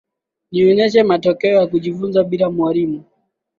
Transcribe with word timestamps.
Nionyeshe 0.51 1.03
matokeo 1.03 1.57
ya 1.61 1.67
kujifunza 1.67 2.23
bila 2.23 2.49
mwalimu 2.49 3.03